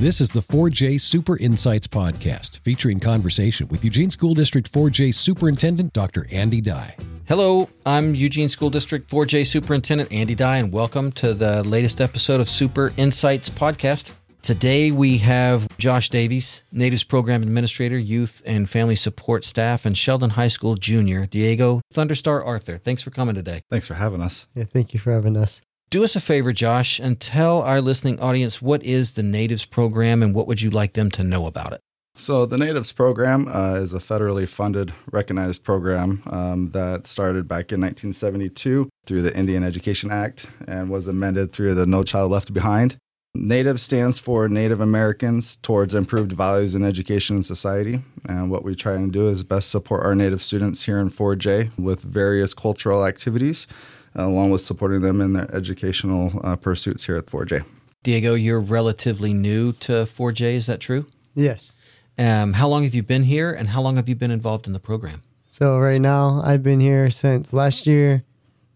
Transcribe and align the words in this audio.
This 0.00 0.22
is 0.22 0.30
the 0.30 0.40
4J 0.40 0.98
Super 0.98 1.36
Insights 1.36 1.86
Podcast, 1.86 2.60
featuring 2.60 3.00
conversation 3.00 3.68
with 3.68 3.84
Eugene 3.84 4.08
School 4.08 4.32
District 4.32 4.72
4J 4.72 5.14
Superintendent 5.14 5.92
Dr. 5.92 6.24
Andy 6.32 6.62
Dey. 6.62 6.96
Hello, 7.28 7.68
I'm 7.84 8.14
Eugene 8.14 8.48
School 8.48 8.70
District 8.70 9.10
4J 9.10 9.46
Superintendent 9.46 10.10
Andy 10.10 10.34
Dey, 10.34 10.58
and 10.58 10.72
welcome 10.72 11.12
to 11.12 11.34
the 11.34 11.62
latest 11.64 12.00
episode 12.00 12.40
of 12.40 12.48
Super 12.48 12.94
Insights 12.96 13.50
Podcast. 13.50 14.12
Today 14.40 14.90
we 14.90 15.18
have 15.18 15.68
Josh 15.76 16.08
Davies, 16.08 16.62
Natives 16.72 17.04
Program 17.04 17.42
Administrator, 17.42 17.98
Youth 17.98 18.40
and 18.46 18.70
Family 18.70 18.96
Support 18.96 19.44
Staff, 19.44 19.84
and 19.84 19.98
Sheldon 19.98 20.30
High 20.30 20.48
School 20.48 20.76
Junior, 20.76 21.26
Diego 21.26 21.82
Thunderstar 21.92 22.42
Arthur. 22.42 22.78
Thanks 22.78 23.02
for 23.02 23.10
coming 23.10 23.34
today. 23.34 23.64
Thanks 23.68 23.86
for 23.86 23.94
having 23.94 24.22
us. 24.22 24.46
Yeah, 24.54 24.64
thank 24.64 24.94
you 24.94 24.98
for 24.98 25.12
having 25.12 25.36
us. 25.36 25.60
Do 25.90 26.04
us 26.04 26.14
a 26.14 26.20
favor, 26.20 26.52
Josh, 26.52 27.00
and 27.00 27.18
tell 27.18 27.62
our 27.62 27.80
listening 27.80 28.20
audience 28.20 28.62
what 28.62 28.80
is 28.84 29.14
the 29.14 29.24
Natives 29.24 29.64
Program 29.64 30.22
and 30.22 30.32
what 30.32 30.46
would 30.46 30.62
you 30.62 30.70
like 30.70 30.92
them 30.92 31.10
to 31.10 31.24
know 31.24 31.46
about 31.46 31.72
it? 31.72 31.80
So, 32.14 32.46
the 32.46 32.58
Natives 32.58 32.92
Program 32.92 33.48
uh, 33.48 33.74
is 33.74 33.92
a 33.92 33.98
federally 33.98 34.48
funded, 34.48 34.92
recognized 35.10 35.64
program 35.64 36.22
um, 36.26 36.70
that 36.70 37.08
started 37.08 37.48
back 37.48 37.72
in 37.72 37.80
1972 37.80 38.88
through 39.04 39.22
the 39.22 39.36
Indian 39.36 39.64
Education 39.64 40.12
Act 40.12 40.46
and 40.68 40.90
was 40.90 41.08
amended 41.08 41.52
through 41.52 41.74
the 41.74 41.86
No 41.86 42.04
Child 42.04 42.30
Left 42.30 42.52
Behind. 42.52 42.96
Native 43.34 43.80
stands 43.80 44.20
for 44.20 44.48
Native 44.48 44.80
Americans 44.80 45.56
towards 45.56 45.94
improved 45.96 46.30
values 46.30 46.76
in 46.76 46.84
education 46.84 47.36
and 47.36 47.46
society. 47.46 48.00
And 48.28 48.48
what 48.48 48.62
we 48.62 48.76
try 48.76 48.94
and 48.94 49.12
do 49.12 49.28
is 49.28 49.42
best 49.42 49.70
support 49.70 50.04
our 50.04 50.14
Native 50.14 50.42
students 50.42 50.84
here 50.84 50.98
in 50.98 51.10
4J 51.10 51.76
with 51.78 52.02
various 52.02 52.54
cultural 52.54 53.04
activities 53.04 53.66
along 54.14 54.50
with 54.50 54.60
supporting 54.60 55.00
them 55.00 55.20
in 55.20 55.32
their 55.32 55.52
educational 55.54 56.32
uh, 56.44 56.56
pursuits 56.56 57.04
here 57.06 57.16
at 57.16 57.26
4J. 57.26 57.64
Diego, 58.02 58.34
you're 58.34 58.60
relatively 58.60 59.34
new 59.34 59.72
to 59.72 59.92
4J, 60.04 60.54
is 60.54 60.66
that 60.66 60.80
true? 60.80 61.06
Yes. 61.34 61.76
Um, 62.18 62.54
how 62.54 62.68
long 62.68 62.84
have 62.84 62.94
you 62.94 63.02
been 63.02 63.24
here 63.24 63.50
and 63.52 63.68
how 63.68 63.80
long 63.80 63.96
have 63.96 64.08
you 64.08 64.14
been 64.14 64.30
involved 64.30 64.66
in 64.66 64.72
the 64.72 64.80
program? 64.80 65.22
So, 65.46 65.78
right 65.78 66.00
now, 66.00 66.40
I've 66.44 66.62
been 66.62 66.80
here 66.80 67.10
since 67.10 67.52
last 67.52 67.86
year, 67.86 68.22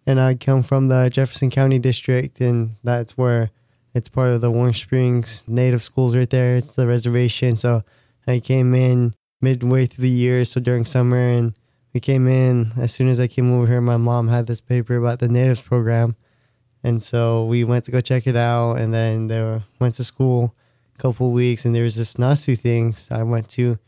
and 0.07 0.21
I 0.21 0.35
come 0.35 0.63
from 0.63 0.89
the 0.89 1.09
Jefferson 1.13 1.51
County 1.51 1.79
District, 1.79 2.41
and 2.41 2.77
that's 2.83 3.17
where 3.17 3.51
it's 3.95 4.09
part 4.09 4.31
of 4.31 4.41
the 4.41 4.51
Warm 4.51 4.73
Springs 4.73 5.45
Native 5.47 5.83
Schools 5.83 6.17
right 6.17 6.29
there. 6.29 6.57
It's 6.57 6.75
the 6.75 6.87
reservation. 6.87 7.57
So, 7.57 7.83
I 8.27 8.41
came 8.41 8.75
in 8.75 9.15
midway 9.41 9.87
through 9.87 10.03
the 10.03 10.11
year, 10.11 10.45
so 10.45 10.61
during 10.61 10.85
summer, 10.85 11.19
and 11.19 11.55
we 11.95 12.01
came 12.01 12.27
in 12.27 12.73
as 12.77 12.93
soon 12.93 13.09
as 13.09 13.21
I 13.21 13.29
came 13.29 13.53
over 13.53 13.69
here. 13.69 13.81
My 13.81 13.97
mom 13.97 14.27
had 14.27 14.49
this 14.49 14.61
paper 14.61 14.97
about 14.97 15.21
the 15.21 15.29
natives 15.29 15.63
program, 15.63 16.17
and 16.83 17.03
so 17.03 17.45
we 17.45 17.63
went 17.63 17.85
to 17.85 17.93
go 17.93 18.01
check 18.01 18.27
it 18.27 18.37
out. 18.37 18.75
And 18.75 18.93
then 18.93 19.29
they 19.29 19.41
were, 19.41 19.63
went 19.79 19.95
to 19.95 20.05
school 20.05 20.57
a 20.95 20.99
couple 20.99 21.31
weeks, 21.31 21.65
and 21.65 21.75
there 21.75 21.85
was 21.85 21.95
this 21.95 22.15
Nasu 22.15 22.59
thing. 22.59 22.95
So 22.95 23.15
I 23.15 23.23
went 23.23 23.49
to, 23.51 23.79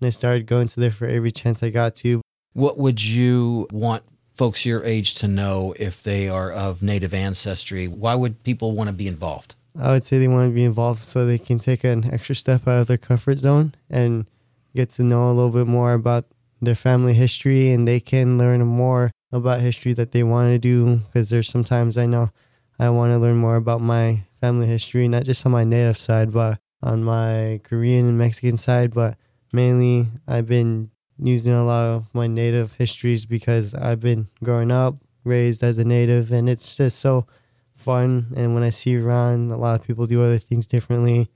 and 0.00 0.06
I 0.06 0.10
started 0.10 0.46
going 0.46 0.68
to 0.68 0.80
there 0.80 0.92
for 0.92 1.06
every 1.06 1.32
chance 1.32 1.62
I 1.62 1.70
got 1.70 1.96
to. 1.96 2.22
What 2.52 2.78
would 2.78 3.04
you 3.04 3.66
want 3.72 4.04
folks 4.36 4.64
your 4.64 4.84
age 4.84 5.16
to 5.16 5.28
know 5.28 5.74
if 5.78 6.04
they 6.04 6.28
are 6.28 6.52
of 6.52 6.82
native 6.82 7.12
ancestry? 7.12 7.88
Why 7.88 8.14
would 8.14 8.44
people 8.44 8.72
want 8.72 8.88
to 8.88 8.94
be 8.94 9.08
involved? 9.08 9.56
I 9.78 9.90
would 9.90 10.04
say 10.04 10.18
they 10.18 10.28
want 10.28 10.50
to 10.50 10.54
be 10.54 10.64
involved 10.64 11.02
so 11.02 11.26
they 11.26 11.36
can 11.36 11.58
take 11.58 11.84
an 11.84 12.10
extra 12.10 12.34
step 12.34 12.66
out 12.68 12.78
of 12.78 12.86
their 12.86 12.96
comfort 12.96 13.38
zone 13.38 13.74
and 13.90 14.26
get 14.74 14.90
to 14.90 15.02
know 15.02 15.26
a 15.30 15.34
little 15.34 15.50
bit 15.50 15.66
more 15.66 15.92
about 15.92 16.26
their 16.66 16.74
family 16.74 17.14
history 17.14 17.70
and 17.72 17.88
they 17.88 18.00
can 18.00 18.36
learn 18.36 18.64
more 18.66 19.10
about 19.32 19.60
history 19.60 19.92
that 19.94 20.12
they 20.12 20.22
want 20.22 20.50
to 20.50 20.58
do 20.58 20.96
because 20.96 21.30
there's 21.30 21.48
sometimes 21.48 21.96
I 21.96 22.06
know 22.06 22.30
I 22.78 22.90
want 22.90 23.12
to 23.12 23.18
learn 23.18 23.36
more 23.36 23.56
about 23.56 23.80
my 23.80 24.24
family 24.40 24.66
history, 24.66 25.08
not 25.08 25.24
just 25.24 25.46
on 25.46 25.52
my 25.52 25.64
native 25.64 25.96
side, 25.98 26.32
but 26.32 26.58
on 26.82 27.02
my 27.02 27.60
Korean 27.64 28.06
and 28.06 28.18
Mexican 28.18 28.58
side. 28.58 28.92
But 28.92 29.16
mainly, 29.52 30.08
I've 30.28 30.46
been 30.46 30.90
using 31.18 31.54
a 31.54 31.64
lot 31.64 31.88
of 31.88 32.06
my 32.12 32.26
native 32.26 32.74
histories 32.74 33.24
because 33.24 33.74
I've 33.74 34.00
been 34.00 34.28
growing 34.44 34.70
up, 34.70 34.96
raised 35.24 35.62
as 35.62 35.78
a 35.78 35.84
native, 35.84 36.30
and 36.32 36.48
it's 36.48 36.76
just 36.76 36.98
so 36.98 37.26
fun. 37.74 38.32
And 38.36 38.54
when 38.54 38.62
I 38.62 38.70
see 38.70 38.96
around, 38.98 39.50
a 39.50 39.56
lot 39.56 39.80
of 39.80 39.86
people 39.86 40.06
do 40.06 40.22
other 40.22 40.38
things 40.38 40.66
differently. 40.66 41.30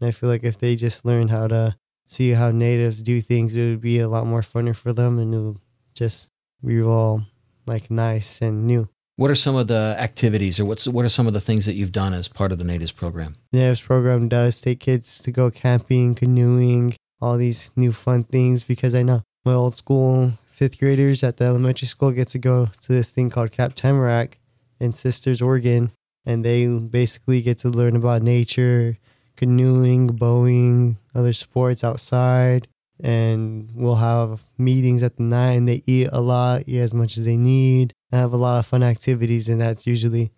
And 0.00 0.08
I 0.08 0.10
feel 0.10 0.28
like 0.28 0.44
if 0.44 0.58
they 0.58 0.76
just 0.76 1.04
learn 1.04 1.28
how 1.28 1.48
to 1.48 1.76
see 2.12 2.30
how 2.30 2.50
natives 2.50 3.02
do 3.02 3.20
things, 3.20 3.54
it 3.54 3.70
would 3.70 3.80
be 3.80 3.98
a 3.98 4.08
lot 4.08 4.26
more 4.26 4.42
funner 4.42 4.76
for 4.76 4.92
them 4.92 5.18
and 5.18 5.34
it 5.34 5.38
would 5.38 5.58
just 5.94 6.28
be 6.64 6.82
all 6.82 7.22
like 7.66 7.90
nice 7.90 8.40
and 8.40 8.66
new. 8.66 8.88
What 9.16 9.30
are 9.30 9.34
some 9.34 9.56
of 9.56 9.68
the 9.68 9.94
activities 9.98 10.58
or 10.58 10.64
what's 10.64 10.88
what 10.88 11.04
are 11.04 11.10
some 11.10 11.26
of 11.26 11.32
the 11.32 11.40
things 11.40 11.66
that 11.66 11.74
you've 11.74 11.92
done 11.92 12.14
as 12.14 12.28
part 12.28 12.50
of 12.52 12.58
the 12.58 12.64
natives 12.64 12.92
program? 12.92 13.36
The 13.52 13.58
natives 13.58 13.80
program 13.80 14.28
does 14.28 14.60
take 14.60 14.80
kids 14.80 15.20
to 15.22 15.30
go 15.30 15.50
camping, 15.50 16.14
canoeing, 16.14 16.96
all 17.20 17.36
these 17.36 17.70
new 17.76 17.92
fun 17.92 18.24
things 18.24 18.62
because 18.62 18.94
I 18.94 19.02
know 19.02 19.22
my 19.44 19.52
old 19.52 19.74
school 19.74 20.32
fifth 20.46 20.78
graders 20.78 21.22
at 21.22 21.36
the 21.36 21.44
elementary 21.44 21.88
school 21.88 22.10
get 22.10 22.28
to 22.28 22.38
go 22.38 22.70
to 22.82 22.88
this 22.92 23.10
thing 23.10 23.30
called 23.30 23.52
Camp 23.52 23.74
Tamarack 23.74 24.38
in 24.78 24.92
Sisters, 24.92 25.40
Oregon, 25.40 25.92
and 26.24 26.44
they 26.44 26.66
basically 26.66 27.42
get 27.42 27.58
to 27.58 27.68
learn 27.68 27.96
about 27.96 28.22
nature, 28.22 28.98
canoeing, 29.36 30.08
bowing, 30.08 30.98
other 31.14 31.32
sports 31.32 31.84
outside. 31.84 32.68
And 33.02 33.70
we'll 33.74 33.96
have 33.96 34.44
meetings 34.58 35.02
at 35.02 35.16
the 35.16 35.24
night 35.24 35.54
and 35.54 35.68
they 35.68 35.82
eat 35.86 36.08
a 36.12 36.20
lot, 36.20 36.64
eat 36.66 36.78
as 36.78 36.94
much 36.94 37.16
as 37.16 37.24
they 37.24 37.36
need, 37.36 37.92
and 38.12 38.20
have 38.20 38.32
a 38.32 38.36
lot 38.36 38.58
of 38.58 38.66
fun 38.66 38.82
activities. 38.82 39.48
And 39.48 39.60
that's 39.60 39.86
usually 39.86 40.30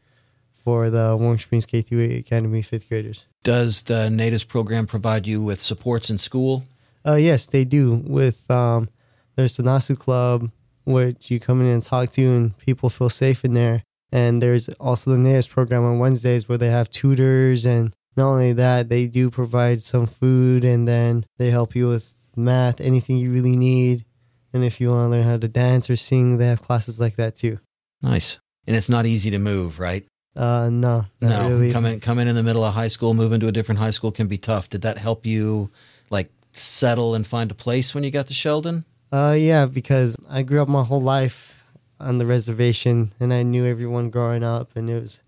for 0.65 0.89
the 0.89 1.17
Warm 1.19 1.39
Springs 1.39 1.67
K 1.67 1.85
8 1.91 2.19
Academy 2.19 2.63
fifth 2.63 2.89
graders. 2.89 3.27
Does 3.43 3.83
the 3.83 4.09
Natives 4.09 4.45
program 4.45 4.87
provide 4.87 5.27
you 5.27 5.43
with 5.43 5.61
supports 5.61 6.09
in 6.09 6.17
school? 6.17 6.65
Uh, 7.07 7.17
yes, 7.17 7.47
they 7.47 7.65
do. 7.65 8.03
With 8.07 8.51
um, 8.51 8.89
there's 9.37 9.57
the 9.57 9.63
Nasu 9.63 9.99
Club, 9.99 10.51
which 10.85 11.31
you 11.31 11.39
come 11.39 11.61
in 11.61 11.67
and 11.67 11.83
talk 11.83 12.11
to, 12.13 12.23
and 12.23 12.57
people 12.59 12.89
feel 12.89 13.11
safe 13.11 13.45
in 13.45 13.53
there. 13.53 13.83
And 14.11 14.43
there's 14.43 14.69
also 14.81 15.11
the 15.11 15.19
Natives 15.19 15.49
program 15.49 15.85
on 15.85 15.99
Wednesdays 15.99 16.49
where 16.49 16.57
they 16.57 16.71
have 16.71 16.89
tutors 16.89 17.67
and 17.67 17.93
not 18.17 18.29
only 18.31 18.53
that, 18.53 18.89
they 18.89 19.07
do 19.07 19.31
provide 19.31 19.83
some 19.83 20.07
food 20.07 20.65
and 20.65 20.87
then 20.87 21.27
they 21.39 21.51
help 21.51 21.75
you 21.75 21.89
with 21.89 22.15
math, 22.37 22.81
anything 22.81 23.19
you 23.19 23.33
really 23.33 23.57
need. 23.57 24.05
And 24.53 24.65
if 24.65 24.81
you 24.81 24.91
want 24.91 25.11
to 25.11 25.17
learn 25.17 25.27
how 25.27 25.37
to 25.37 25.49
dance 25.49 25.91
or 25.91 25.97
sing, 25.97 26.39
they 26.39 26.47
have 26.47 26.63
classes 26.63 27.01
like 27.01 27.17
that 27.17 27.35
too. 27.35 27.59
Nice. 28.03 28.39
And 28.67 28.77
it's 28.77 28.89
not 28.89 29.07
easy 29.07 29.31
to 29.31 29.39
move, 29.39 29.79
right? 29.81 30.07
Uh, 30.37 30.69
no, 30.71 31.07
no. 31.21 31.49
Really. 31.49 31.73
Coming 31.73 32.01
coming 32.01 32.29
in 32.29 32.35
the 32.35 32.43
middle 32.43 32.65
of 32.65 32.75
high 32.75 32.89
school, 32.89 33.15
moving 33.15 33.41
to 33.41 33.49
a 33.49 33.53
different 33.53 33.81
high 33.81 33.91
school 33.91 34.11
can 34.11 34.27
be 34.27 34.39
tough. 34.39 34.69
Did 34.69 34.83
that 34.83 34.99
help 34.99 35.27
you, 35.27 35.71
like, 36.11 36.33
settle 36.53 37.15
and 37.15 37.27
find 37.27 37.51
a 37.51 37.55
place 37.55 37.95
when 37.95 38.05
you 38.05 38.11
got 38.11 38.27
to 38.29 38.35
Sheldon? 38.35 38.85
Uh, 39.13 39.37
yeah, 39.39 39.67
because 39.67 40.17
I 40.29 40.43
grew 40.43 40.61
up 40.61 40.69
my 40.69 40.83
whole 40.83 41.03
life 41.03 41.63
on 42.01 42.19
the 42.19 42.27
reservation, 42.27 43.13
and 43.21 43.33
I 43.33 43.45
knew 43.45 43.65
everyone 43.65 44.11
growing 44.11 44.43
up, 44.43 44.75
and 44.75 44.91
it 44.91 45.01
was 45.01 45.21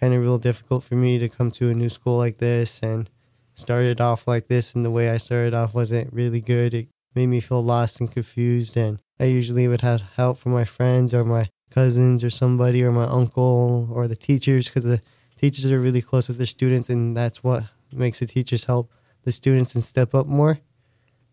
kind 0.00 0.14
of 0.14 0.22
real 0.22 0.38
difficult 0.38 0.82
for 0.82 0.94
me 0.94 1.18
to 1.18 1.28
come 1.28 1.50
to 1.50 1.68
a 1.68 1.74
new 1.74 1.90
school 1.90 2.16
like 2.16 2.38
this 2.38 2.80
and 2.80 3.10
started 3.54 4.00
off 4.00 4.26
like 4.26 4.46
this 4.46 4.74
and 4.74 4.84
the 4.84 4.90
way 4.90 5.10
I 5.10 5.18
started 5.18 5.52
off 5.52 5.74
wasn't 5.74 6.12
really 6.12 6.40
good. 6.40 6.72
It 6.72 6.88
made 7.14 7.26
me 7.26 7.40
feel 7.40 7.62
lost 7.62 8.00
and 8.00 8.10
confused 8.10 8.76
and 8.76 9.00
I 9.18 9.24
usually 9.24 9.68
would 9.68 9.82
have 9.82 10.00
help 10.16 10.38
from 10.38 10.52
my 10.52 10.64
friends 10.64 11.12
or 11.12 11.24
my 11.24 11.50
cousins 11.70 12.24
or 12.24 12.30
somebody 12.30 12.82
or 12.82 12.90
my 12.90 13.04
uncle 13.04 13.88
or 13.92 14.08
the 14.08 14.16
teachers 14.16 14.68
because 14.68 14.84
the 14.84 15.02
teachers 15.38 15.70
are 15.70 15.78
really 15.78 16.00
close 16.00 16.28
with 16.28 16.38
their 16.38 16.46
students 16.46 16.88
and 16.88 17.14
that's 17.14 17.44
what 17.44 17.64
makes 17.92 18.20
the 18.20 18.26
teachers 18.26 18.64
help 18.64 18.90
the 19.24 19.32
students 19.32 19.74
and 19.74 19.84
step 19.84 20.14
up 20.14 20.26
more. 20.26 20.58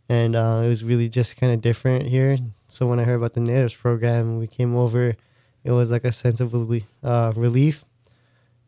And 0.09 0.35
uh, 0.35 0.61
it 0.65 0.67
was 0.67 0.83
really 0.83 1.09
just 1.09 1.37
kind 1.37 1.53
of 1.53 1.61
different 1.61 2.07
here. 2.07 2.37
So 2.67 2.85
when 2.87 2.99
I 2.99 3.03
heard 3.03 3.15
about 3.15 3.33
the 3.33 3.39
natives 3.39 3.75
program, 3.75 4.39
we 4.39 4.47
came 4.47 4.75
over. 4.75 5.15
It 5.63 5.71
was 5.71 5.91
like 5.91 6.05
a 6.05 6.11
sense 6.11 6.39
of 6.39 6.53
uh, 7.03 7.33
relief 7.35 7.85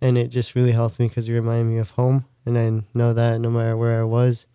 and 0.02 0.18
it 0.18 0.30
just 0.30 0.56
really 0.56 0.72
helped 0.72 1.00
me 1.00 1.08
because 1.08 1.28
it 1.28 1.34
reminded 1.34 1.66
me 1.66 1.78
of 1.78 1.92
home 1.92 2.26
and 2.46 2.58
i 2.58 2.84
know 2.98 3.14
that 3.14 3.40
no 3.40 3.50
matter 3.50 3.78
where 3.78 4.00
i 4.00 4.04
was 4.04 4.46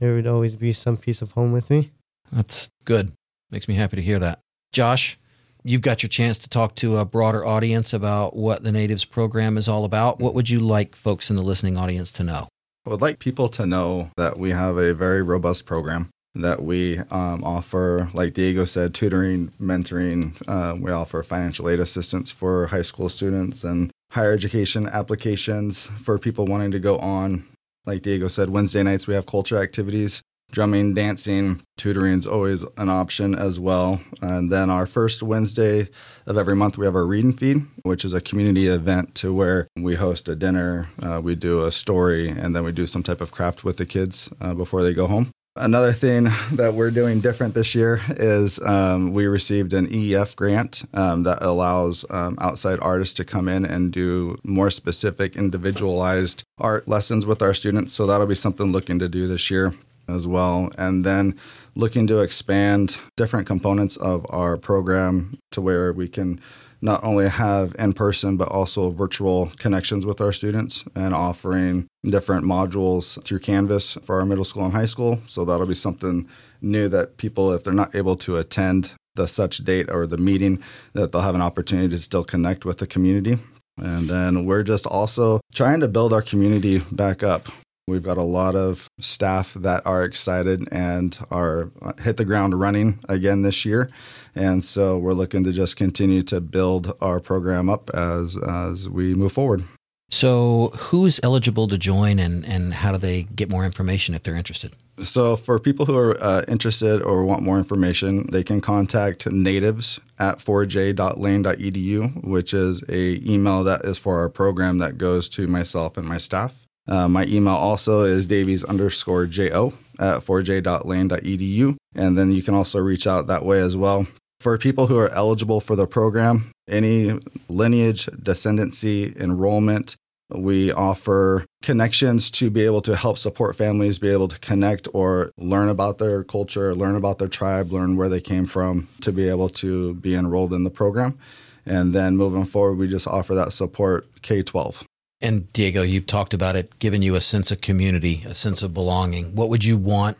there 0.00 0.14
would 0.14 0.26
always 0.26 0.56
be 0.56 0.72
some 0.72 0.96
piece 0.96 1.22
of 1.22 1.32
home 1.32 1.50
with 1.50 1.70
me. 1.70 1.90
That's 2.30 2.70
good. 2.84 3.10
Makes 3.50 3.66
me 3.66 3.74
happy 3.74 3.96
to 3.96 4.02
hear 4.02 4.20
that. 4.20 4.38
Josh 4.72 5.18
you've 5.64 5.82
got 5.82 6.02
your 6.02 6.08
chance 6.08 6.38
to 6.38 6.48
talk 6.48 6.74
to 6.76 6.96
a 6.96 7.04
broader 7.04 7.44
audience 7.44 7.92
about 7.92 8.34
what 8.34 8.62
the 8.62 8.72
natives 8.72 9.04
program 9.04 9.58
is 9.58 9.68
all 9.68 9.84
about. 9.84 10.18
What 10.18 10.34
would 10.34 10.48
you 10.48 10.60
like 10.60 10.96
folks 10.96 11.30
in 11.30 11.36
the 11.36 11.42
listening 11.42 11.76
audience 11.76 12.12
to 12.12 12.24
know? 12.24 12.48
I 12.86 12.90
would 12.90 13.02
like 13.02 13.18
people 13.18 13.48
to 13.48 13.66
know 13.66 14.10
that 14.16 14.38
we 14.38 14.50
have 14.50 14.78
a 14.78 14.94
very 14.94 15.22
robust 15.22 15.66
program 15.66 16.08
that 16.34 16.62
we 16.62 16.98
um, 17.10 17.42
offer, 17.42 18.08
like 18.14 18.32
Diego 18.32 18.64
said, 18.64 18.94
tutoring, 18.94 19.50
mentoring. 19.60 20.40
Uh, 20.46 20.76
we 20.80 20.90
offer 20.90 21.22
financial 21.22 21.68
aid 21.68 21.80
assistance 21.80 22.30
for 22.30 22.68
high 22.68 22.82
school 22.82 23.08
students 23.08 23.64
and 23.64 23.90
higher 24.18 24.32
education 24.32 24.88
applications 24.88 25.86
for 26.02 26.18
people 26.18 26.44
wanting 26.44 26.72
to 26.72 26.80
go 26.80 26.98
on. 26.98 27.44
Like 27.86 28.02
Diego 28.02 28.26
said, 28.26 28.50
Wednesday 28.50 28.82
nights 28.82 29.06
we 29.06 29.14
have 29.14 29.26
culture 29.26 29.62
activities 29.62 30.22
drumming, 30.50 30.94
dancing, 30.94 31.62
tutoring 31.76 32.18
is 32.18 32.26
always 32.26 32.64
an 32.78 32.88
option 32.88 33.34
as 33.34 33.60
well. 33.60 34.00
And 34.22 34.50
then 34.50 34.70
our 34.70 34.86
first 34.86 35.22
Wednesday 35.22 35.88
of 36.26 36.38
every 36.38 36.56
month, 36.56 36.78
we 36.78 36.86
have 36.86 36.94
our 36.94 37.06
read 37.06 37.24
and 37.24 37.38
feed, 37.38 37.58
which 37.82 38.04
is 38.04 38.14
a 38.14 38.20
community 38.20 38.66
event 38.66 39.14
to 39.16 39.34
where 39.34 39.68
we 39.76 39.94
host 39.96 40.28
a 40.28 40.34
dinner, 40.34 40.88
uh, 41.02 41.20
we 41.22 41.34
do 41.34 41.64
a 41.64 41.70
story, 41.70 42.28
and 42.28 42.56
then 42.56 42.64
we 42.64 42.72
do 42.72 42.86
some 42.86 43.02
type 43.02 43.20
of 43.20 43.30
craft 43.30 43.62
with 43.62 43.76
the 43.76 43.86
kids 43.86 44.30
uh, 44.40 44.54
before 44.54 44.82
they 44.82 44.94
go 44.94 45.06
home. 45.06 45.30
Another 45.60 45.92
thing 45.92 46.28
that 46.52 46.74
we're 46.74 46.92
doing 46.92 47.20
different 47.20 47.52
this 47.52 47.74
year 47.74 48.00
is 48.10 48.60
um, 48.60 49.12
we 49.12 49.26
received 49.26 49.72
an 49.72 49.88
EEF 49.88 50.36
grant 50.36 50.84
um, 50.94 51.24
that 51.24 51.42
allows 51.42 52.04
um, 52.10 52.38
outside 52.40 52.78
artists 52.80 53.14
to 53.14 53.24
come 53.24 53.48
in 53.48 53.64
and 53.64 53.92
do 53.92 54.38
more 54.44 54.70
specific, 54.70 55.34
individualized 55.34 56.44
art 56.58 56.86
lessons 56.86 57.26
with 57.26 57.42
our 57.42 57.54
students. 57.54 57.92
So 57.92 58.06
that'll 58.06 58.28
be 58.28 58.36
something 58.36 58.70
looking 58.70 59.00
to 59.00 59.08
do 59.08 59.26
this 59.26 59.50
year 59.50 59.74
as 60.08 60.28
well. 60.28 60.70
And 60.78 61.04
then 61.04 61.34
looking 61.74 62.06
to 62.06 62.20
expand 62.20 62.96
different 63.16 63.48
components 63.48 63.96
of 63.96 64.24
our 64.30 64.56
program 64.56 65.40
to 65.50 65.60
where 65.60 65.92
we 65.92 66.06
can 66.06 66.40
not 66.80 67.02
only 67.02 67.28
have 67.28 67.74
in 67.78 67.92
person 67.92 68.36
but 68.36 68.48
also 68.48 68.90
virtual 68.90 69.50
connections 69.58 70.06
with 70.06 70.20
our 70.20 70.32
students 70.32 70.84
and 70.94 71.14
offering 71.14 71.86
different 72.04 72.44
modules 72.44 73.22
through 73.24 73.40
Canvas 73.40 73.98
for 74.04 74.18
our 74.20 74.26
middle 74.26 74.44
school 74.44 74.64
and 74.64 74.72
high 74.72 74.86
school. 74.86 75.20
So 75.26 75.44
that'll 75.44 75.66
be 75.66 75.74
something 75.74 76.28
new 76.60 76.88
that 76.88 77.16
people, 77.16 77.52
if 77.52 77.64
they're 77.64 77.72
not 77.72 77.94
able 77.94 78.16
to 78.16 78.36
attend 78.36 78.92
the 79.14 79.26
such 79.26 79.58
date 79.58 79.90
or 79.90 80.06
the 80.06 80.16
meeting, 80.16 80.62
that 80.92 81.12
they'll 81.12 81.22
have 81.22 81.34
an 81.34 81.42
opportunity 81.42 81.88
to 81.88 81.98
still 81.98 82.24
connect 82.24 82.64
with 82.64 82.78
the 82.78 82.86
community. 82.86 83.38
And 83.76 84.08
then 84.08 84.44
we're 84.44 84.62
just 84.62 84.86
also 84.86 85.40
trying 85.54 85.80
to 85.80 85.88
build 85.88 86.12
our 86.12 86.22
community 86.22 86.82
back 86.92 87.22
up. 87.22 87.48
We've 87.88 88.02
got 88.02 88.18
a 88.18 88.22
lot 88.22 88.54
of 88.54 88.88
staff 89.00 89.54
that 89.54 89.86
are 89.86 90.04
excited 90.04 90.68
and 90.70 91.18
are 91.30 91.70
uh, 91.82 91.94
hit 92.00 92.16
the 92.16 92.24
ground 92.24 92.58
running 92.58 93.00
again 93.08 93.42
this 93.42 93.64
year. 93.64 93.90
And 94.34 94.64
so 94.64 94.98
we're 94.98 95.12
looking 95.14 95.44
to 95.44 95.52
just 95.52 95.76
continue 95.76 96.22
to 96.22 96.40
build 96.40 96.96
our 97.00 97.18
program 97.20 97.68
up 97.68 97.90
as 97.90 98.36
as 98.36 98.88
we 98.88 99.14
move 99.14 99.32
forward. 99.32 99.64
So, 100.10 100.70
who's 100.74 101.20
eligible 101.22 101.68
to 101.68 101.76
join 101.76 102.18
and, 102.18 102.42
and 102.46 102.72
how 102.72 102.92
do 102.92 102.98
they 102.98 103.24
get 103.24 103.50
more 103.50 103.66
information 103.66 104.14
if 104.14 104.22
they're 104.22 104.36
interested? 104.36 104.72
So, 105.02 105.36
for 105.36 105.58
people 105.58 105.84
who 105.84 105.98
are 105.98 106.22
uh, 106.22 106.44
interested 106.48 107.02
or 107.02 107.24
want 107.24 107.42
more 107.42 107.58
information, 107.58 108.26
they 108.32 108.42
can 108.42 108.62
contact 108.62 109.30
natives 109.30 110.00
at 110.18 110.38
4j.lane.edu, 110.38 112.24
which 112.24 112.54
is 112.54 112.82
a 112.88 113.20
email 113.22 113.62
that 113.64 113.84
is 113.84 113.98
for 113.98 114.18
our 114.20 114.30
program 114.30 114.78
that 114.78 114.96
goes 114.96 115.28
to 115.30 115.46
myself 115.46 115.98
and 115.98 116.08
my 116.08 116.16
staff. 116.16 116.67
Uh, 116.88 117.06
my 117.06 117.24
email 117.26 117.54
also 117.54 118.04
is 118.04 118.26
davies 118.26 118.64
underscore 118.64 119.26
jo 119.26 119.74
at 119.98 120.20
4j.lane.edu. 120.20 121.76
And 121.94 122.16
then 122.16 122.30
you 122.30 122.42
can 122.42 122.54
also 122.54 122.78
reach 122.78 123.06
out 123.06 123.26
that 123.26 123.44
way 123.44 123.60
as 123.60 123.76
well. 123.76 124.06
For 124.40 124.56
people 124.56 124.86
who 124.86 124.98
are 124.98 125.10
eligible 125.10 125.60
for 125.60 125.74
the 125.74 125.86
program, 125.86 126.52
any 126.68 127.18
lineage, 127.48 128.06
descendancy, 128.06 129.16
enrollment, 129.16 129.96
we 130.30 130.70
offer 130.72 131.44
connections 131.62 132.30
to 132.30 132.50
be 132.50 132.64
able 132.64 132.82
to 132.82 132.94
help 132.94 133.18
support 133.18 133.56
families 133.56 133.98
be 133.98 134.10
able 134.10 134.28
to 134.28 134.38
connect 134.38 134.86
or 134.92 135.32
learn 135.38 135.68
about 135.68 135.98
their 135.98 136.22
culture, 136.22 136.74
learn 136.74 136.96
about 136.96 137.18
their 137.18 137.28
tribe, 137.28 137.72
learn 137.72 137.96
where 137.96 138.08
they 138.08 138.20
came 138.20 138.46
from 138.46 138.88
to 139.00 139.10
be 139.10 139.28
able 139.28 139.48
to 139.48 139.94
be 139.94 140.14
enrolled 140.14 140.52
in 140.52 140.64
the 140.64 140.70
program. 140.70 141.18
And 141.66 141.94
then 141.94 142.16
moving 142.16 142.44
forward, 142.44 142.78
we 142.78 142.88
just 142.88 143.06
offer 143.06 143.34
that 143.34 143.52
support 143.52 144.06
K 144.22 144.42
12. 144.42 144.84
And 145.20 145.52
Diego, 145.52 145.82
you've 145.82 146.06
talked 146.06 146.32
about 146.32 146.56
it 146.56 146.78
giving 146.78 147.02
you 147.02 147.16
a 147.16 147.20
sense 147.20 147.50
of 147.50 147.60
community, 147.60 148.24
a 148.26 148.34
sense 148.34 148.62
of 148.62 148.72
belonging. 148.72 149.34
What 149.34 149.48
would 149.48 149.64
you 149.64 149.76
want 149.76 150.16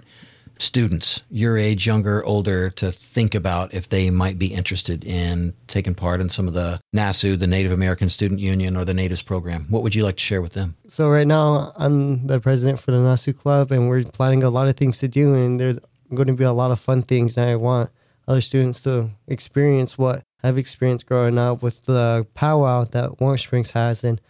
students, 0.59 1.23
your 1.31 1.56
age, 1.56 1.87
younger, 1.87 2.25
older, 2.25 2.69
to 2.71 2.91
think 2.91 3.37
about 3.37 3.73
if 3.73 3.89
they 3.89 4.11
might 4.11 4.41
be 4.41 4.47
interested 4.47 5.05
in 5.05 5.55
taking 5.69 5.95
part 5.95 6.21
in 6.21 6.29
some 6.29 6.49
of 6.49 6.55
the 6.55 6.81
NASU, 6.95 7.39
the 7.39 7.47
Native 7.47 7.71
American 7.71 8.09
Student 8.09 8.41
Union, 8.41 8.77
or 8.77 8.85
the 8.85 8.93
Natives 8.93 9.23
program? 9.23 9.67
What 9.71 9.85
would 9.85 9.95
you 9.95 10.03
like 10.03 10.17
to 10.17 10.23
share 10.23 10.43
with 10.43 10.55
them? 10.55 10.77
So 10.89 11.09
right 11.09 11.29
now, 11.29 11.73
I'm 11.77 12.27
the 12.27 12.41
president 12.41 12.81
for 12.81 12.91
the 12.91 12.99
NASU 12.99 13.39
Club, 13.39 13.71
and 13.71 13.89
we're 13.89 14.03
planning 14.03 14.43
a 14.43 14.51
lot 14.51 14.67
of 14.67 14.77
things 14.77 14.99
to 14.99 15.06
do, 15.06 15.35
and 15.35 15.61
there's 15.61 15.79
going 16.12 16.27
to 16.27 16.33
be 16.33 16.43
a 16.43 16.53
lot 16.53 16.73
of 16.73 16.81
fun 16.81 17.03
things 17.03 17.37
that 17.37 17.47
I 17.47 17.55
want 17.55 17.91
other 18.27 18.41
students 18.41 18.81
to 18.83 19.11
experience 19.29 19.97
what 19.97 20.25
I've 20.43 20.59
experienced 20.59 21.06
growing 21.06 21.39
up 21.39 21.62
with 21.62 21.83
the 21.85 22.27
powwow 22.35 22.83
that 22.85 23.21
Warm 23.21 23.39
Springs 23.39 23.71
has, 23.71 24.03
and 24.03 24.21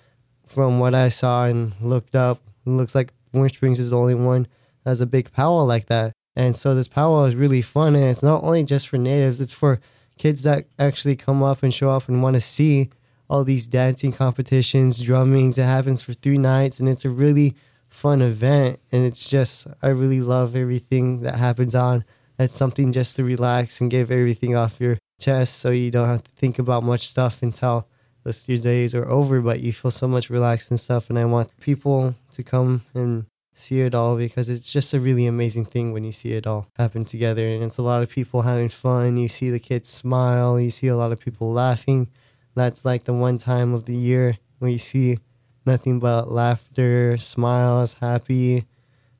from 0.48 0.78
what 0.78 0.94
I 0.94 1.10
saw 1.10 1.44
and 1.44 1.74
looked 1.80 2.16
up, 2.16 2.40
it 2.66 2.70
looks 2.70 2.94
like 2.94 3.12
Warm 3.32 3.48
Springs 3.48 3.78
is 3.78 3.90
the 3.90 3.98
only 3.98 4.14
one 4.14 4.48
that 4.84 4.90
has 4.90 5.00
a 5.00 5.06
big 5.06 5.30
powwow 5.32 5.64
like 5.64 5.86
that. 5.86 6.12
And 6.34 6.56
so 6.56 6.74
this 6.74 6.88
powwow 6.88 7.24
is 7.24 7.36
really 7.36 7.62
fun, 7.62 7.94
and 7.94 8.04
it's 8.04 8.22
not 8.22 8.42
only 8.44 8.64
just 8.64 8.88
for 8.88 8.96
natives; 8.96 9.40
it's 9.40 9.52
for 9.52 9.80
kids 10.18 10.44
that 10.44 10.66
actually 10.78 11.16
come 11.16 11.42
up 11.42 11.62
and 11.62 11.74
show 11.74 11.90
up 11.90 12.08
and 12.08 12.22
want 12.22 12.34
to 12.34 12.40
see 12.40 12.90
all 13.28 13.44
these 13.44 13.66
dancing 13.66 14.12
competitions, 14.12 15.02
drummings. 15.02 15.58
It 15.58 15.64
happens 15.64 16.02
for 16.02 16.14
three 16.14 16.38
nights, 16.38 16.80
and 16.80 16.88
it's 16.88 17.04
a 17.04 17.10
really 17.10 17.56
fun 17.88 18.22
event. 18.22 18.78
And 18.92 19.04
it's 19.04 19.28
just 19.28 19.66
I 19.82 19.88
really 19.88 20.20
love 20.20 20.54
everything 20.54 21.20
that 21.22 21.34
happens 21.34 21.74
on. 21.74 22.04
It's 22.38 22.56
something 22.56 22.92
just 22.92 23.16
to 23.16 23.24
relax 23.24 23.80
and 23.80 23.90
get 23.90 24.10
everything 24.10 24.54
off 24.54 24.80
your 24.80 24.98
chest, 25.20 25.56
so 25.56 25.70
you 25.70 25.90
don't 25.90 26.06
have 26.06 26.22
to 26.22 26.30
think 26.32 26.58
about 26.58 26.84
much 26.84 27.06
stuff 27.06 27.42
until 27.42 27.88
those 28.24 28.42
few 28.42 28.58
days 28.58 28.94
are 28.94 29.08
over, 29.08 29.40
but 29.40 29.60
you 29.60 29.72
feel 29.72 29.90
so 29.90 30.08
much 30.08 30.30
relaxed 30.30 30.70
and 30.70 30.78
stuff. 30.78 31.08
And 31.08 31.18
I 31.18 31.24
want 31.24 31.58
people 31.60 32.14
to 32.32 32.42
come 32.42 32.82
and 32.94 33.26
see 33.54 33.80
it 33.80 33.94
all 33.94 34.16
because 34.16 34.48
it's 34.48 34.72
just 34.72 34.94
a 34.94 35.00
really 35.00 35.26
amazing 35.26 35.64
thing 35.64 35.92
when 35.92 36.04
you 36.04 36.12
see 36.12 36.32
it 36.32 36.46
all 36.46 36.68
happen 36.76 37.04
together. 37.04 37.46
And 37.46 37.64
it's 37.64 37.78
a 37.78 37.82
lot 37.82 38.02
of 38.02 38.08
people 38.08 38.42
having 38.42 38.68
fun. 38.68 39.16
You 39.16 39.28
see 39.28 39.50
the 39.50 39.58
kids 39.58 39.90
smile, 39.90 40.60
you 40.60 40.70
see 40.70 40.86
a 40.86 40.96
lot 40.96 41.12
of 41.12 41.20
people 41.20 41.52
laughing. 41.52 42.08
That's 42.54 42.84
like 42.84 43.04
the 43.04 43.14
one 43.14 43.38
time 43.38 43.74
of 43.74 43.84
the 43.84 43.96
year 43.96 44.38
where 44.58 44.70
you 44.70 44.78
see 44.78 45.18
nothing 45.66 45.98
but 45.98 46.30
laughter, 46.30 47.16
smiles, 47.16 47.94
happy. 47.94 48.64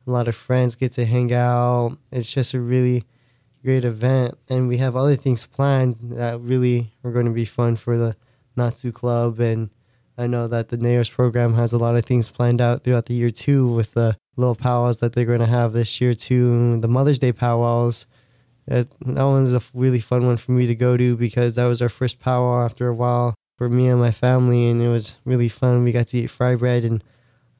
A 0.06 0.11
lot 0.11 0.29
of 0.29 0.35
friends 0.35 0.77
get 0.77 0.93
to 0.93 1.05
hang 1.05 1.33
out. 1.33 1.99
It's 2.11 2.33
just 2.33 2.55
a 2.55 2.61
really 2.61 3.05
great 3.62 3.85
event. 3.85 4.39
And 4.49 4.69
we 4.69 4.79
have 4.79 4.97
other 4.97 5.17
things 5.17 5.47
planned 5.47 5.97
that 6.12 6.41
really 6.41 6.93
are 7.05 7.12
going 7.12 7.27
to 7.27 7.33
be 7.33 7.44
fun 7.44 7.77
for 7.77 7.97
the 7.97 8.17
NASU 8.58 8.93
Club, 8.93 9.40
and 9.40 9.70
I 10.16 10.26
know 10.26 10.49
that 10.49 10.69
the 10.69 10.76
NAOS 10.76 11.10
program 11.10 11.55
has 11.55 11.72
a 11.72 11.78
lot 11.78 11.96
of 11.96 12.05
things 12.05 12.28
planned 12.28 12.60
out 12.60 12.82
throughout 12.82 13.06
the 13.06 13.14
year 13.14 13.31
too, 13.31 13.69
with 13.69 13.94
the 13.94 14.16
little 14.37 14.55
powwows 14.55 14.99
that 15.00 15.12
they're 15.12 15.25
going 15.25 15.38
to 15.40 15.46
have 15.46 15.72
this 15.72 16.00
year 16.00 16.14
too. 16.14 16.81
The 16.81 16.88
Mother's 16.88 17.19
Day 17.19 17.32
powwows. 17.32 18.06
That, 18.66 18.88
that 19.00 19.25
one's 19.25 19.55
a 19.55 19.62
really 19.72 20.00
fun 20.00 20.26
one 20.26 20.37
for 20.37 20.52
me 20.52 20.66
to 20.66 20.75
go 20.75 20.96
to 20.96 21.16
because 21.16 21.55
that 21.55 21.64
was 21.64 21.81
our 21.81 21.88
first 21.88 22.20
powwow 22.20 22.64
after 22.64 22.88
a 22.88 22.94
while 22.94 23.34
for 23.56 23.69
me 23.69 23.88
and 23.88 23.99
my 24.00 24.10
family, 24.10 24.69
and 24.69 24.82
it 24.82 24.88
was 24.88 25.19
really 25.25 25.49
fun. 25.49 25.84
We 25.84 25.93
got 25.93 26.08
to 26.08 26.19
eat 26.19 26.31
fry 26.31 26.55
bread, 26.55 26.84
and 26.84 27.03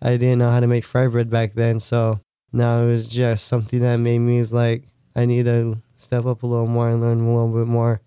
I 0.03 0.17
didn't 0.17 0.39
know 0.39 0.51
how 0.51 0.61
to 0.61 0.67
make 0.67 0.85
fry 0.85 1.07
bread 1.07 1.31
back 1.31 1.55
then, 1.55 1.81
so 1.81 2.21
now 2.53 2.81
it 2.81 2.87
was 2.87 3.09
just 3.09 3.47
something 3.47 3.81
that 3.81 3.97
made 3.97 4.21
me 4.21 4.39
is 4.39 4.53
like 4.53 4.85
I 5.15 5.27
need 5.27 5.47
to 5.47 5.83
step 5.97 6.27
up 6.27 6.43
a 6.43 6.47
little 6.47 6.67
more 6.67 6.89
and 6.89 7.01
learn 7.01 7.21
a 7.21 7.27
little 7.27 7.49
bit 7.49 7.67
more 7.67 8.01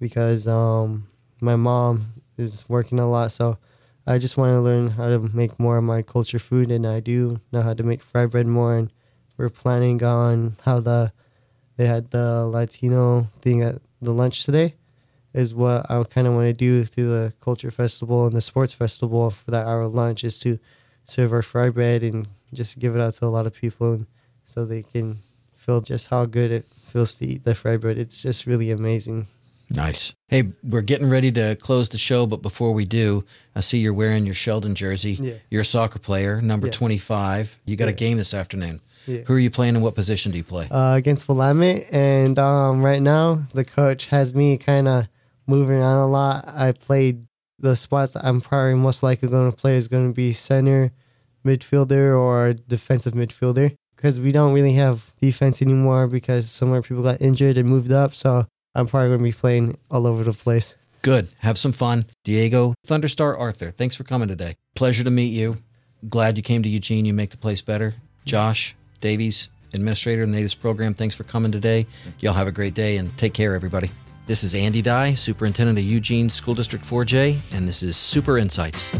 because 0.00 0.48
um, 0.48 1.06
my 1.40 1.56
mom 1.56 2.12
is 2.40 2.64
working 2.68 2.98
a 2.98 3.08
lot. 3.08 3.32
So 3.32 3.58
I 4.06 4.18
just 4.18 4.36
want 4.36 4.50
to 4.50 4.60
learn 4.60 4.88
how 4.88 5.08
to 5.08 5.18
make 5.18 5.58
more 5.60 5.76
of 5.78 5.84
my 5.84 6.02
culture 6.02 6.38
food, 6.38 6.70
and 6.70 6.86
I 6.86 7.00
do 7.00 7.40
know 7.52 7.62
how 7.62 7.74
to 7.74 7.82
make 7.82 8.02
fry 8.02 8.26
bread 8.26 8.46
more. 8.46 8.76
And 8.76 8.92
we're 9.36 9.50
planning 9.50 10.02
on 10.02 10.56
how 10.62 10.80
the 10.80 11.12
they 11.76 11.86
had 11.86 12.10
the 12.10 12.46
Latino 12.46 13.28
thing 13.40 13.62
at 13.62 13.80
the 14.02 14.12
lunch 14.12 14.44
today 14.44 14.74
is 15.32 15.54
what 15.54 15.90
I 15.90 16.02
kind 16.04 16.26
of 16.26 16.34
want 16.34 16.46
to 16.48 16.52
do 16.52 16.84
through 16.84 17.08
the 17.08 17.32
culture 17.40 17.70
festival 17.70 18.26
and 18.26 18.36
the 18.36 18.40
sports 18.40 18.72
festival 18.72 19.30
for 19.30 19.50
that 19.50 19.66
hour 19.66 19.86
lunch 19.86 20.24
is 20.24 20.38
to 20.40 20.58
serve 21.04 21.32
our 21.32 21.42
fry 21.42 21.70
bread 21.70 22.02
and 22.02 22.28
just 22.52 22.78
give 22.78 22.96
it 22.96 23.00
out 23.00 23.14
to 23.14 23.24
a 23.24 23.28
lot 23.28 23.46
of 23.46 23.54
people 23.54 23.92
and 23.92 24.06
so 24.44 24.64
they 24.64 24.82
can 24.82 25.20
feel 25.54 25.80
just 25.80 26.08
how 26.08 26.26
good 26.26 26.50
it 26.50 26.66
feels 26.86 27.14
to 27.14 27.26
eat 27.26 27.44
the 27.44 27.54
fry 27.54 27.76
bread. 27.76 27.96
It's 27.98 28.20
just 28.20 28.46
really 28.46 28.70
amazing. 28.70 29.28
Nice. 29.70 30.14
Hey, 30.28 30.52
we're 30.64 30.80
getting 30.80 31.08
ready 31.08 31.30
to 31.32 31.54
close 31.56 31.88
the 31.88 31.98
show, 31.98 32.26
but 32.26 32.42
before 32.42 32.72
we 32.72 32.84
do, 32.84 33.24
I 33.54 33.60
see 33.60 33.78
you're 33.78 33.94
wearing 33.94 34.26
your 34.26 34.34
Sheldon 34.34 34.74
jersey. 34.74 35.12
Yeah. 35.20 35.34
You're 35.48 35.62
a 35.62 35.64
soccer 35.64 36.00
player, 36.00 36.40
number 36.42 36.66
Yes. 36.66 36.76
25. 36.76 37.56
You 37.66 37.76
got 37.76 37.88
a 37.88 37.92
game 37.92 38.16
this 38.16 38.34
afternoon. 38.34 38.80
Yeah. 39.06 39.20
Who 39.26 39.34
are 39.34 39.38
you 39.38 39.50
playing 39.50 39.76
and 39.76 39.82
what 39.84 39.94
position 39.94 40.32
do 40.32 40.38
you 40.38 40.44
play? 40.44 40.68
uh, 40.70 40.94
against 40.96 41.28
Willamette, 41.28 41.84
and 41.92 42.38
um, 42.38 42.82
right 42.84 43.00
now 43.00 43.42
the 43.54 43.64
coach 43.64 44.06
has 44.06 44.34
me 44.34 44.58
kind 44.58 44.88
of 44.88 45.08
moving 45.46 45.80
on 45.80 45.98
a 45.98 46.06
lot. 46.06 46.44
I 46.48 46.72
played 46.72 47.26
the 47.58 47.76
spots 47.76 48.16
I'm 48.16 48.40
probably 48.40 48.74
most 48.74 49.02
likely 49.02 49.28
going 49.28 49.50
to 49.50 49.56
play 49.56 49.76
is 49.76 49.86
going 49.88 50.08
to 50.08 50.14
be 50.14 50.32
center, 50.32 50.92
midfielder, 51.46 52.18
or 52.18 52.54
defensive 52.54 53.12
midfielder 53.14 53.74
because 53.96 54.18
we 54.20 54.32
don't 54.32 54.52
really 54.52 54.74
have 54.74 55.12
defense 55.20 55.62
anymore 55.62 56.06
because 56.06 56.50
some 56.50 56.68
more 56.70 56.82
people 56.82 57.02
got 57.02 57.20
injured 57.20 57.56
and 57.58 57.68
moved 57.68 57.92
up. 57.92 58.14
So 58.14 58.46
I'm 58.74 58.86
probably 58.86 59.08
going 59.08 59.18
to 59.18 59.24
be 59.24 59.32
playing 59.32 59.78
all 59.90 60.06
over 60.06 60.22
the 60.22 60.32
place. 60.32 60.74
Good. 61.02 61.28
Have 61.38 61.58
some 61.58 61.72
fun. 61.72 62.04
Diego, 62.24 62.74
Thunderstar 62.86 63.38
Arthur, 63.38 63.70
thanks 63.70 63.96
for 63.96 64.04
coming 64.04 64.28
today. 64.28 64.56
Pleasure 64.74 65.02
to 65.04 65.10
meet 65.10 65.32
you. 65.32 65.56
Glad 66.08 66.36
you 66.36 66.42
came 66.42 66.62
to 66.62 66.68
Eugene. 66.68 67.04
You 67.04 67.14
make 67.14 67.30
the 67.30 67.36
place 67.36 67.62
better. 67.62 67.94
Josh, 68.24 68.76
Davies, 69.00 69.48
administrator 69.74 70.22
of 70.22 70.28
the 70.28 70.34
Natives 70.34 70.54
program. 70.54 70.94
Thanks 70.94 71.14
for 71.14 71.24
coming 71.24 71.52
today. 71.52 71.86
Y'all 72.20 72.34
have 72.34 72.46
a 72.46 72.52
great 72.52 72.74
day 72.74 72.98
and 72.98 73.16
take 73.18 73.34
care, 73.34 73.54
everybody. 73.54 73.90
This 74.26 74.44
is 74.44 74.54
Andy 74.54 74.82
Dey, 74.82 75.14
Superintendent 75.14 75.78
of 75.78 75.84
Eugene 75.84 76.28
School 76.28 76.54
District 76.54 76.84
4J, 76.86 77.38
and 77.52 77.66
this 77.66 77.82
is 77.82 77.96
Super 77.96 78.38
Insights. 78.38 78.92